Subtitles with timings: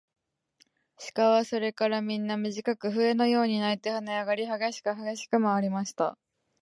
[1.13, 6.17] 鹿はそれからみんな、みじかく笛のように鳴いてはねあがり、はげしくはげしくまわりました。